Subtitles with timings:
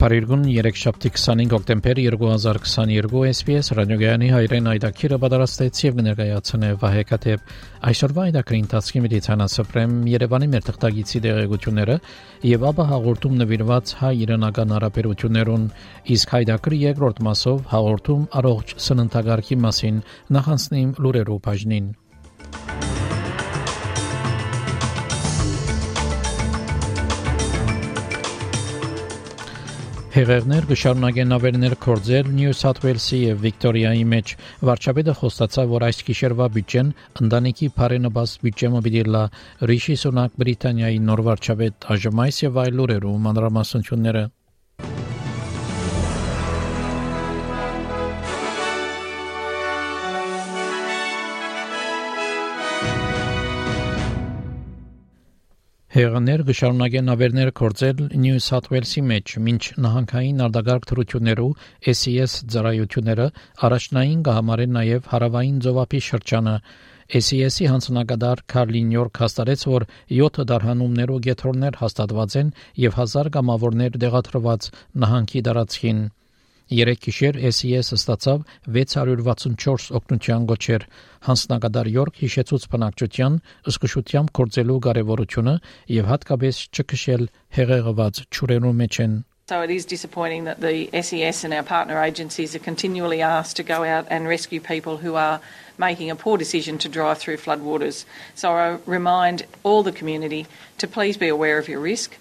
[0.00, 7.52] Փարիգուն 3 շաբթի 25 հոկտեմբեր 2022 SPS ռադիոգյանի հայրեն այդակիրը պատրաստեց եւ ներկայացնե Վահե Կատեփ
[7.90, 11.96] այսօրվա այդակրի ընթացքի մեդիցինասպրեմ Երևանի մեր թղթագիտի դեղեցությունները
[12.48, 15.66] եւ ապա հաղորդում նվիրված հայ իրանական հարաբերություններուն
[16.16, 20.00] իսկ հայդակրի երկրորդ մասով հաղորդում առողջ սննդագարքի մասին
[20.40, 21.92] նախանցնիմ լուրերով բաժնին
[30.20, 34.32] Հեղեղներ կշարունակեն ավերներ կորձել Նյու Սաթ Ուելսի եւ Վիկտորիայի մեջ։
[34.68, 36.90] Վարչապետը խոստացավ, որ այս գիշերվա բյուջեն
[37.24, 39.22] ընտանիքի բարենաբաս բյուջեմը պիտի լա
[39.70, 44.26] Ռիշի Սունակ Բրիտանիայի նոր վարչապետ Աժմայս եւ այլ լուրերով մանրամասնությունները
[56.00, 63.26] Հեղաներ կշարունակեն ավերներ կորցել Նյու Սաթ Ուելսի մեջ, մինչ նահանգային արտագարկ թրություններով SES ծառայությունները
[63.68, 66.54] առաջնային կհամարեն նաև հարավային ծովափի շրջանը
[67.20, 69.86] SES-ի հանձնակատար Կարլին Յորք հաստատեց, որ
[70.20, 72.54] 7 դարհանումներով գետրոններ հաստատված են
[72.86, 74.70] եւ 1000 կամավորներ տեղադրված
[75.04, 76.00] նահանգի տարածքին։
[76.70, 78.42] Երեք գիշեր SES ստացավ
[78.74, 80.84] 664 օգնության գոչեր։
[81.26, 83.38] Հանձնագետար Յորք հիշեցուց բնակչության
[83.72, 85.54] ըսկշությամբ կորցելու կարևորությունը
[85.94, 87.26] եւ հատկապես չքշել
[87.58, 89.18] հեղեղված ճուրերու մեջ են
[89.50, 93.64] So it is disappointing that the SES and our partner agencies are continually asked to
[93.64, 95.40] go out and rescue people who are
[95.76, 98.04] making a poor decision to drive through floodwaters.
[98.36, 100.46] So I remind all the community
[100.78, 102.16] to please be aware of your risk.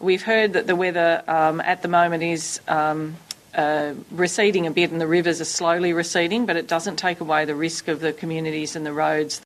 [0.00, 3.14] We've heard that the weather um, at the moment is um,
[3.54, 7.44] uh, receding a bit and the rivers are slowly receding, but it doesn't take away
[7.44, 9.40] the risk of the communities and the roads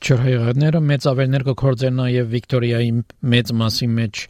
[0.00, 2.92] Չրհեղները մեծ ավերներ կգործեն նաև Վիկտորիայի
[3.32, 4.20] մեծ մասի մեջ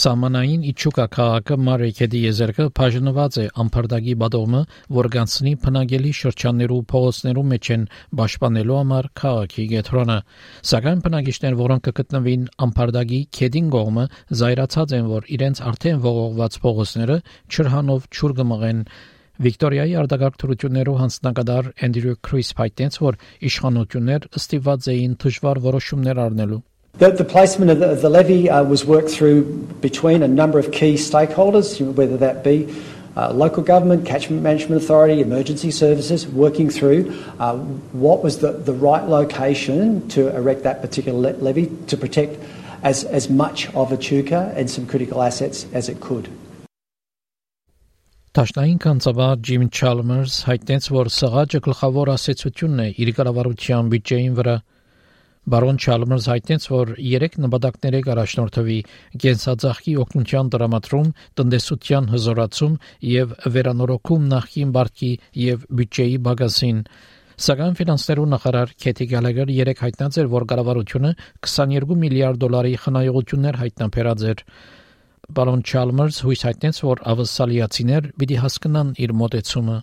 [0.00, 4.60] սահմանային Իչուկա քաղաքը Մարեքեդի եզերքը բաժնված է ամփարդագի բադոմը,
[4.98, 7.88] որ գանցնի փնագելի շրջաններու փողոցներու մեջ են
[8.22, 10.18] պաշտպանելու համար քաղաքի գետրոնը։
[10.70, 14.06] Սակայն բնակիչներ, որոնք կգտնվին ամփարդագի քեդին կողմը,
[14.46, 17.20] զայրացած են, որ իրենց արդեն ողողված փողոցները
[17.50, 18.86] չրհանով չուր կմղեն
[19.41, 23.15] Վիկտորիայի արտագաղթություններով հանձնակատար Էնդրյու Քրիս հայտնեց, որ
[23.49, 26.61] իշխանություններ ստիված էին դժվար որոշումներ առնելու։
[26.99, 29.43] The, the placement of the, of the levy uh, was worked through
[29.79, 32.67] between a number of key stakeholders, whether that be
[33.15, 37.09] uh, local government, catchment management authority, emergency services, working through
[37.39, 37.55] uh,
[37.95, 42.37] what was the, the right location to erect that particular le- levy to protect
[42.83, 46.29] as, as much of Echuca and some critical assets as it could.
[48.36, 54.56] Տաշնային կանցաբար Ջիմ Չալմերս հայտնեց, որ սղաճը գլխավոր ասացությունն է իր կառավարության բյուջեին վրա։
[55.54, 58.78] Բարոն Չալմերս հայտնեց, որ երեք նպատակների առաջնորդվի
[59.24, 61.08] գենսաձախի օգնության դրամատրում,
[61.40, 62.78] տնտեսության հզորացում
[63.16, 65.12] եւ վերանորոգում նախին բարգի
[65.48, 66.86] եւ բյուջեի բագասին։
[67.46, 71.18] Սակայն ֆինանսներու նախարար Քեթի Գալագեր երեք հայտնած էր, որ կառավարությունը
[71.56, 74.50] 22 միլիարդ դոլարի խնայողություններ հայտնաբերած էր։
[75.31, 79.77] Բարոն Chalmers հույս հայտնեց, որ ավսալիացիներ պիտի հասկանան իր մոտեցումը։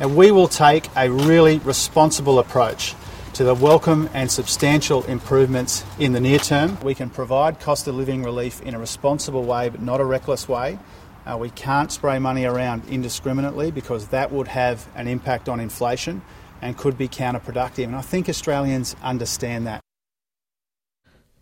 [0.00, 2.94] And we will take a really responsible approach
[3.34, 6.78] to the welcome and substantial improvements in the near term.
[6.84, 10.48] We can provide cost of living relief in a responsible way, but not a reckless
[10.48, 10.78] way.
[11.26, 16.22] Uh, we can't spray money around indiscriminately because that would have an impact on inflation
[16.62, 17.84] and could be counterproductive.
[17.84, 19.80] And I think Australians understand that.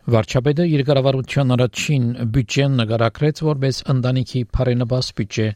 [0.08, 5.48] Վարչապետը իր կառավարության առաջին բյուջեն նկարագրեց որպես ընտանիքի բարենաբաս բյուջե։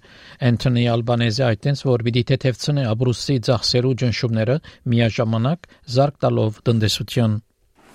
[0.49, 4.57] Անտոնի Ալբանեզը այդտենց որ պիտի թեթևցնի Աբրուսի ծախսերու ճնշումները
[4.93, 5.65] միաժամանակ
[5.97, 7.39] զարգ տալով տնտեսություն։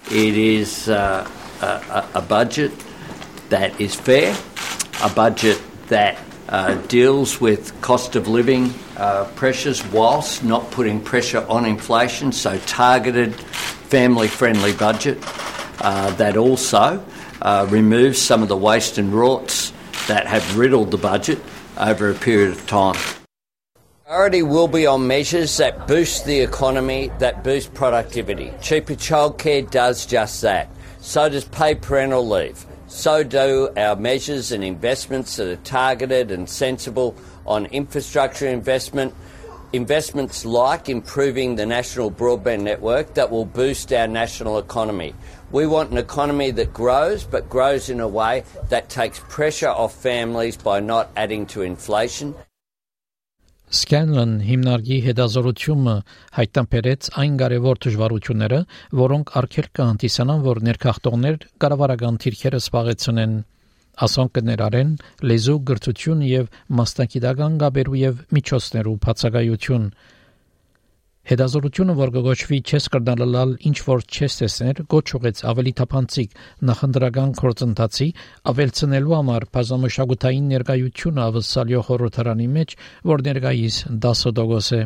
[0.09, 1.29] It is uh,
[1.61, 2.73] a, a budget
[3.53, 4.33] that is fair,
[5.05, 5.61] a budget
[5.93, 6.17] that
[6.49, 12.57] uh, deals with cost of living uh, pressures whilst not putting pressure on inflation, so
[12.65, 13.35] targeted,
[13.93, 15.21] family friendly budget
[16.17, 17.03] that also
[17.41, 19.71] uh, removes some of the waste and rorts
[20.07, 21.39] that have riddled the budget
[21.77, 22.95] over a period of time.
[24.05, 28.53] Priority will be on measures that boost the economy, that boost productivity.
[28.61, 30.69] Cheaper childcare does just that.
[31.01, 32.65] So does paid parental leave.
[32.87, 39.13] So do our measures and investments that are targeted and sensible on infrastructure investment,
[39.73, 45.13] investments like improving the national broadband network that will boost our national economy.
[45.51, 49.93] We want an economy that grows, but grows in a way that takes pressure off
[49.93, 52.35] families by not adding to inflation.
[53.67, 55.93] Scanlon հիմնարկի հետազորությունը
[56.37, 58.59] հայտնաբերեց այն կարևոր դժվարությունները,
[58.95, 63.33] որոնք արգելք կհանդիսանան, որ ներքախտողներ կառավարական թիրքերը սպաղեցնեն
[64.05, 64.91] ասոնք կներարեն
[65.31, 66.51] լեզու գրթություն եւ
[66.81, 69.89] մասնակիտական գաբերու եւ միջոցներու բացակայություն
[71.27, 76.37] Հետազորությունը, որ գոչվի չես կրնալալ ինչ որ չես տեսներ, գոչ ուղեց ավելի թափանցիկ
[76.69, 78.07] նախնդրական կորցընթացի
[78.51, 82.77] ավելցնելու համար բազմամշակութային ներկայությունը ավսալյո խորհրդարանի մեջ,
[83.11, 84.81] որ ներկայիս 10% է։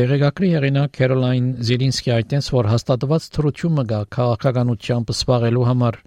[0.00, 5.98] Դերեկակրի հեղինակ Քերոլայն Զիլինսկի այդտենց որ հաստատված թրությունը գա քաղաքականությամբ սպաղելու համար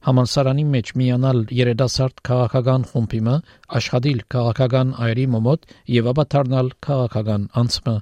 [0.00, 3.32] Համալսարանի մեջ միանալ երիտասարդ քաղաքական խումբիմը,
[3.78, 7.94] աշխատել քաղաքական այրի մոտ եւ ապա դառնալ քաղաքական անցմը,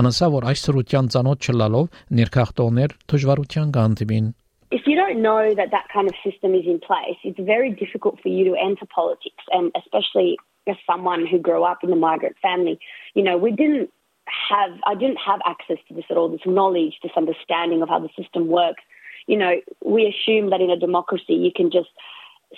[0.00, 4.30] անասա որ այս ծրության ցանոթ չլալով ներքախտողներ դժվարության կհանդիպին։
[4.72, 8.16] If you don't know that that kind of system is in place, it's very difficult
[8.22, 12.40] for you to enter politics, and especially as someone who grew up in a migrant
[12.40, 12.80] family,
[13.12, 13.92] you know, we didn't
[14.24, 18.00] have, I didn't have access to this at all, this knowledge, this understanding of how
[18.00, 18.80] the system works
[19.27, 19.53] you know,
[19.83, 21.89] we assume that in a democracy you can just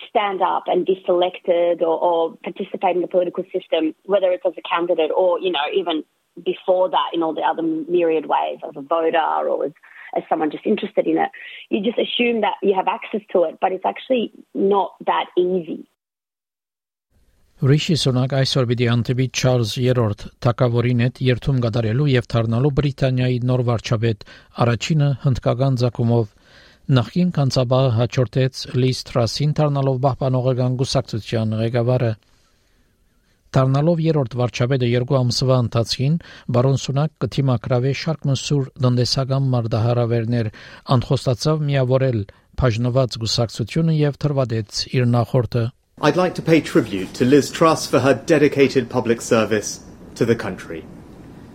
[0.07, 4.53] stand up and be selected or, or participate in the political system, whether it's as
[4.57, 6.03] a candidate or, you know, even
[6.45, 9.71] before that in all the other myriad ways as a voter or as,
[10.15, 11.29] as someone just interested in it.
[11.69, 15.87] You just assume that you have access to it, but it's actually not that easy.
[17.59, 23.63] Ռիշի Սունակ այսօր պիտի անտիպի Չարլզ III թակավորին հետ երթում կատարելու եւ դառնալու Բրիտանիայի նոր
[23.67, 24.23] վարչապետ
[24.63, 26.29] առաջինը հնդկական ցակումով
[26.84, 32.10] Նախին կանցաբաղը հաջորդեց Լիս Թրասին դառնալով պահպանողական գուսակցության ղեկավարը։
[33.56, 36.18] Դառնալով երրորդ վարչապետը երկու ամսվա ընթացքին
[36.56, 40.50] բարոն Սունակ կթիմակրավե շարք մսուր տնտեսական մարդահարավերներ
[40.96, 42.20] անխոստացավ միավորել
[42.60, 45.64] բաժնված գուսակցությունը եւ թրվադեց իր նախորդը։
[46.04, 49.80] I'd like to pay tribute to Liz Truss for her dedicated public service
[50.20, 50.84] to the country.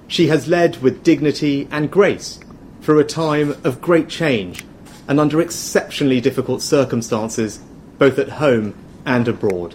[0.08, 2.40] She has led with dignity and grace
[2.82, 4.64] through a time of great change
[5.09, 7.61] and under exceptionally difficult circumstances,
[7.99, 9.75] both at home and abroad.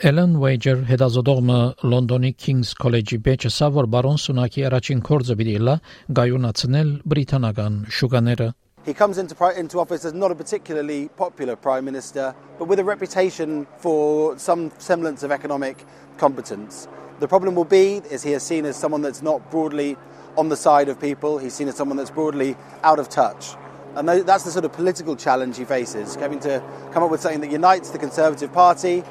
[0.00, 5.74] Ellen Wager հետազոտողը Լոնդոնի King's College-ի բեճսա որ բարոն Սունակի առաջին կորձը բիդիլա
[6.18, 8.48] գայունացնել բրիտանական շուկաները
[8.86, 12.84] He comes into, into office as not a particularly popular Prime Minister, but with a
[12.84, 15.84] reputation for some semblance of economic
[16.16, 16.88] competence.
[17.18, 19.98] The problem will be is he is seen as someone that's not broadly
[20.38, 21.36] on the side of people.
[21.36, 23.54] He's seen as someone that's broadly out of touch.
[23.95, 26.61] And that's the sort of political challenge he faces, having to
[26.91, 29.03] come up with something that unites the Conservative Party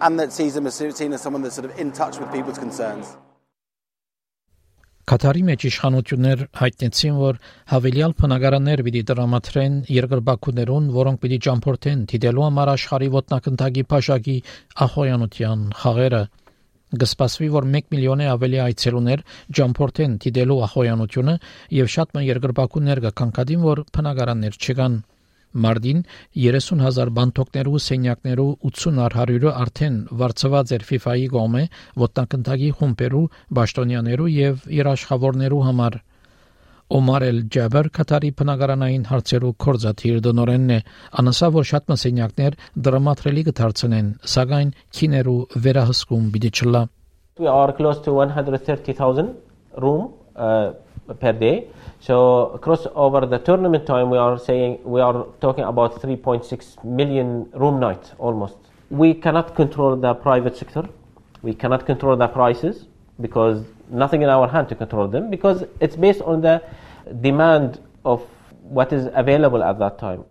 [0.00, 2.58] and that sees him as seen as someone that's sort of in touch with people's
[2.58, 3.16] concerns.
[5.08, 7.36] Կատարի մեջ իշխանություններ հայտնեցին, որ
[7.70, 14.36] հավելյալ բնակարաններ պիտի դրամատրեն երկրբակուներուն, որոնք պիտի ճամփորդեն դիտելու համար աշխարհի ոտնակնդագի փաշակի
[14.84, 16.20] ախոյանության խաղերը
[16.88, 19.22] Գսպասվի, որ 1 միլիոնի ավելի այցելուներ
[19.58, 21.34] ջամփորտեն դիտելու ախոյանությունը
[21.78, 24.96] եւ շատ ման երկրպագուներ կքանքադին, որ բնակարաններ չկան։
[25.64, 26.00] Մարտին
[26.46, 31.62] 30000 բանթոկներու սենյակներու 80 արհարյուրը արդեն վարձված էր FIFA-ի գոմե
[32.04, 33.24] ոտնակնդագի խումբերու,
[33.58, 36.00] պաշտոնյաներու եւ երաշխավորներու համար
[36.88, 40.78] Օմար էլ Ջաբեր Կատարի բնակարանային հարցերու կորզաթիր դոնորենն է
[41.20, 46.82] անասա որ շատ մսենյակներ դրամատրելի կդարձնեն սակայն քիներու վերահսկում պիտի չլա
[47.38, 49.36] We are close to 130,000
[49.84, 50.72] room uh,
[51.20, 51.68] per day.
[52.00, 52.16] So
[52.56, 57.78] across over the tournament time we are saying we are talking about 3.6 million room
[57.78, 58.56] nights almost.
[58.90, 60.88] We cannot control the private sector.
[61.42, 62.86] We cannot control the prices
[63.19, 66.61] because nothing in our hand to control them because it's based on the
[67.21, 68.21] demand of
[68.61, 70.23] what is available at that time.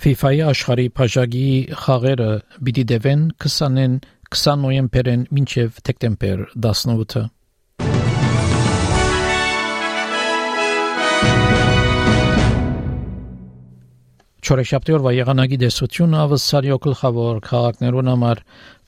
[0.00, 2.30] FIFA-ի աշխարհի փաշագի խաղերը
[2.64, 3.96] պիտի դեվեն 20-ին
[4.32, 7.24] 20 նոյեմբերին մինչև դեկտեմբեր 18-ը
[14.45, 18.41] Չորեշաբթի օրվա եղանակի դեսությունը ավսարյո գլխավոր քաղաքներուն համար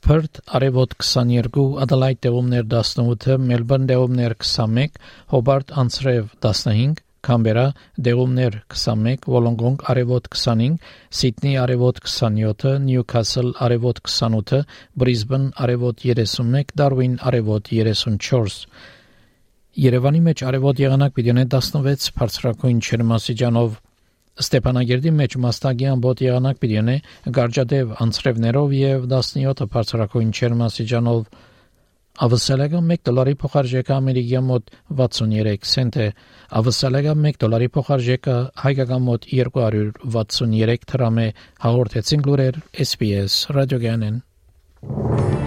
[0.06, 5.00] Perth արևոտ 22, Adelaide դեղումներ 18, Melbourne դեղումներ 21,
[5.34, 7.64] Hobart անցրև 15, Canberra
[8.10, 10.78] դեղումներ 21, Wollongong արևոտ 25,
[11.22, 14.62] Sydney արևոտ 27, Newcastle արևոտ 28,
[14.94, 18.62] Brisbane արևոտ 31, Darwin արևոտ 34
[19.88, 23.84] Երևանի մեջ արևոտ եղանակ պիտի ունենա 16 բարձրակույն ջերմաստիճանով
[24.43, 26.99] Ստեփանագերդի մեջ մաստագի ամբոտ եղանակ պիտի
[27.39, 31.27] գարջադև անցրևներով եւ 17 բարձրակույն չերմասիջանով
[32.21, 34.67] Ավսալեգա 1 դոլարի փոխարժեքը ամերիկյան մոտ
[34.99, 36.09] 63 سنت է։
[36.61, 41.27] Ավսալեգա 1 դոլարի փոխարժեքը հայկական մոտ 263 դրամ է։
[41.65, 44.21] Հաղորդեցին լուրեր SPS ռադիոգանեն։